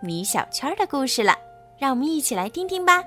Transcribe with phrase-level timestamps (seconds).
[0.00, 1.36] 米小圈的故事了，
[1.76, 3.02] 让我们一起来听听吧。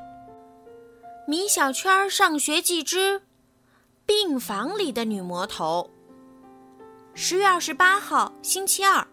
[1.25, 3.21] 米小圈上学记之
[4.05, 5.89] 病房里的女魔头。
[7.13, 9.07] 十月二十八号，星期二。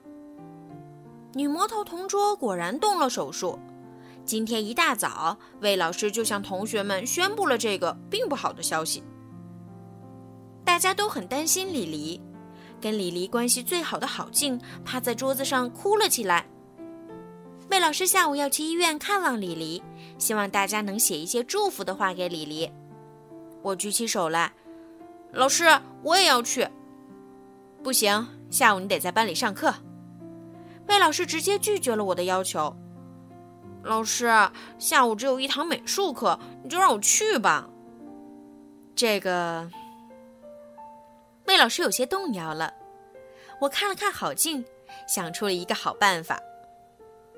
[1.34, 3.56] 女魔头同桌果然动了手术。
[4.24, 9.04] 今天一大早，魏老师就向同学们宣布了这个并不好的消息。
[10.64, 12.20] 大家都很担心李黎。
[12.80, 16.44] 跟李黎关系最好的郝静趴在桌子上哭了起来。
[17.70, 19.82] 魏老师下午要去医院看望李黎，
[20.18, 22.70] 希望大家能写一些祝福的话给李黎。
[23.62, 24.52] 我举起手来，
[25.32, 25.64] 老师，
[26.02, 26.66] 我也要去。
[27.82, 29.74] 不行，下午你得在班里上课。
[30.88, 32.74] 魏老师直接拒绝了我的要求。
[33.82, 34.26] 老师，
[34.78, 37.68] 下午只有一堂美术课，你就让我去吧。
[38.96, 39.70] 这个。
[41.44, 42.72] 魏老师有些动摇了，
[43.60, 44.64] 我看了看郝静，
[45.06, 46.40] 想出了一个好办法。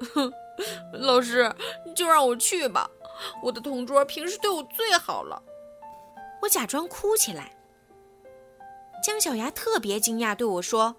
[0.93, 1.55] 老师，
[1.95, 2.91] 就让我去吧，
[3.43, 5.43] 我的同桌平时对我最好了。
[6.43, 7.57] 我假装哭起来。
[9.03, 10.95] 姜小牙特别惊讶，对我说：“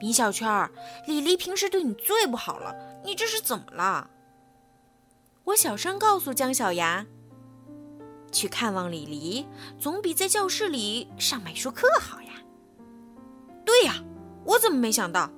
[0.00, 0.70] 米小圈，
[1.06, 4.10] 李黎平时对你最不好了，你这是怎么了？”
[5.44, 7.06] 我小声告诉姜小牙。
[8.32, 9.46] 去看望李黎，
[9.78, 12.32] 总比在教室里上美术课好呀。
[13.64, 14.02] 对呀，
[14.44, 15.30] 我怎么没想到？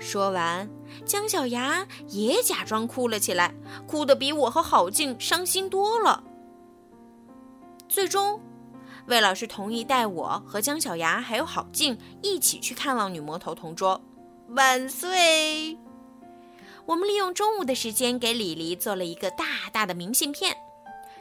[0.00, 0.68] 说完，
[1.04, 3.54] 姜小牙也假装哭了起来，
[3.86, 6.24] 哭得比我和郝静伤心多了。
[7.86, 8.40] 最终，
[9.06, 14.00] 魏老师同意带我和姜小牙还有郝静一起去看望女魔头同桌。
[14.48, 15.78] 万岁！
[16.86, 20.56] 我们利用中午的时间给李黎做了一个大大的明信片。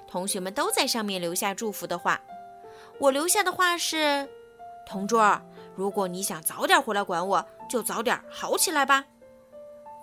[0.08, 2.20] 同学们都在上面留下祝福的话，
[2.98, 4.28] 我留下的话是
[4.88, 5.40] ：“同桌，
[5.80, 9.06] 如果你想早点回来管我，就早点好起来吧。”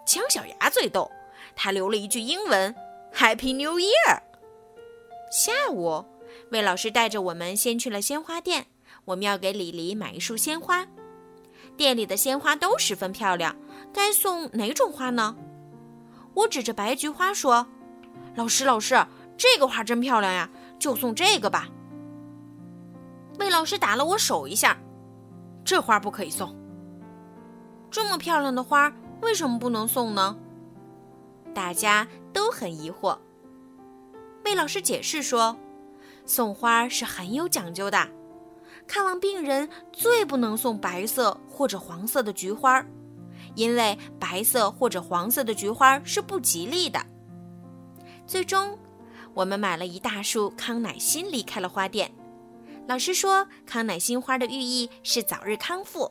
[0.06, 1.10] 姜小牙最逗，
[1.54, 2.74] 他留了一句英文
[3.14, 4.20] ：“Happy New Year。”
[5.30, 6.02] 下午，
[6.50, 8.68] 魏老师带着我们先去了鲜花店，
[9.04, 10.86] 我们要给李黎买一束鲜花。
[11.76, 13.54] 店里的鲜花都十分漂亮，
[13.92, 15.36] 该送哪种花呢？
[16.32, 17.66] 我指着白菊花说
[18.34, 18.96] ：“老师，老师。”
[19.38, 20.48] 这个花真漂亮呀，
[20.78, 21.68] 就送这个吧。
[23.38, 24.78] 魏老师打了我手一下，
[25.66, 26.56] 这花不可以送。
[27.90, 30.36] 这么漂亮的花为什么不能送呢？
[31.52, 33.18] 大家都很疑惑。
[34.44, 35.56] 魏老师解释说，
[36.24, 38.08] 送花是很有讲究的，
[38.86, 42.84] 看望病人最不能送白色或者黄色的菊花，
[43.56, 47.04] 因为白色或者黄色的菊花是不吉利的。
[48.24, 48.78] 最终。
[49.34, 52.10] 我们买了一大束康乃馨，离开了花店。
[52.88, 56.10] 老师说，康乃馨花的寓意是早日康复。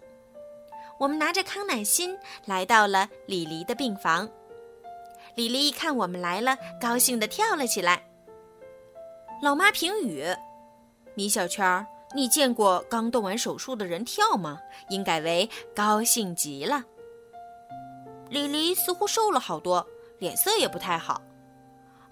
[0.99, 4.29] 我们拿着康乃馨来到了李黎的病房。
[5.35, 8.05] 李黎一看我们来了，高兴地跳了起来。
[9.41, 10.25] 老妈评语：
[11.13, 14.59] 米小圈，你见过刚动完手术的人跳吗？
[14.89, 16.83] 应改为高兴极了。
[18.29, 19.85] 李黎似乎瘦了好多，
[20.19, 21.21] 脸色也不太好。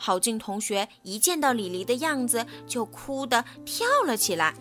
[0.04, 4.54] 郝静同学一见到李黎的样子，就哭得跳了起来。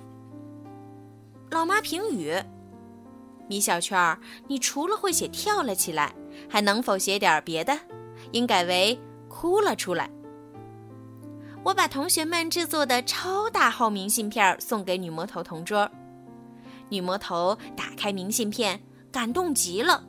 [1.50, 2.41] 老妈评语：
[3.48, 4.16] 米小圈，
[4.47, 6.14] 你除了会写跳了起来，
[6.48, 7.76] 还能否写点别的？
[8.31, 8.97] 应改为
[9.28, 10.08] 哭了出来。
[11.64, 15.91] 我把同学们制作的超大号明信片送给女魔头同桌。
[16.88, 20.05] 女魔头打开明信片，感动极了。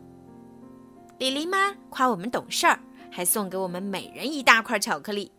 [1.17, 2.79] 李黎妈夸我们懂事儿。
[3.15, 5.31] 还送给我们每人一大块巧克力，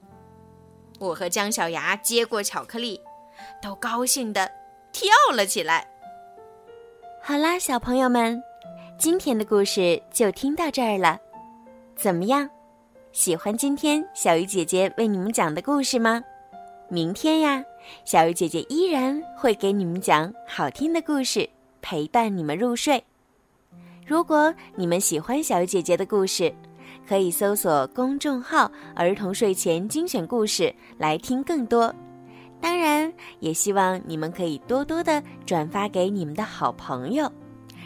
[1.00, 3.00] 我和姜小牙接过巧克力，
[3.60, 4.48] 都高兴的
[4.92, 5.84] 跳了起来。
[7.20, 8.40] 好啦，小朋友们，
[8.96, 11.18] 今天的故事就听到这儿了。
[11.96, 12.48] 怎么样，
[13.10, 16.22] 喜欢今天小鱼姐姐为你们讲的故事吗？
[16.88, 17.64] 明天呀，
[18.04, 21.50] 小鱼姐姐依然会给你们讲好听的故事，
[21.82, 23.02] 陪伴你们入睡。
[24.06, 26.54] 如果你们喜欢小鱼姐姐的故事，
[27.06, 31.94] 可以搜索公众号“儿童睡前精选故事”来听更多。
[32.60, 37.30] 当然，也希望你们可以多多的转发给你们的好朋友，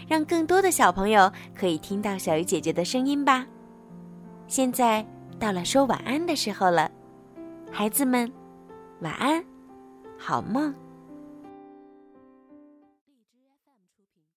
[0.06, 3.44] 让更多的小朋友可以听到小鱼姐姐的声音吧。
[4.46, 5.04] 现在
[5.38, 6.88] 到了说晚安的时候了，
[7.72, 8.30] 孩子们，
[9.00, 9.44] 晚安，
[10.16, 10.72] 好梦。